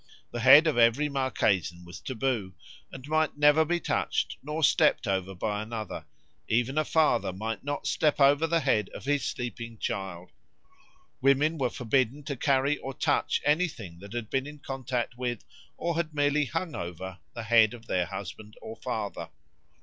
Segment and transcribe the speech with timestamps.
[0.31, 2.55] The head of every Marquesan was taboo,
[2.91, 6.07] and might neither be touched nor stepped over by another;
[6.47, 10.31] even a father might not step over the head of his sleeping child;
[11.21, 15.45] women were forbidden to carry or touch anything that had been in contact with,
[15.77, 19.29] or had merely hung over, the head of their husband or father.